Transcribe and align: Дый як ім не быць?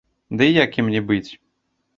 Дый 0.39 0.51
як 0.63 0.71
ім 0.85 0.91
не 0.95 1.05
быць? 1.13 1.31